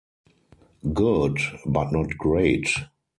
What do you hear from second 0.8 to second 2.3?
Good, but not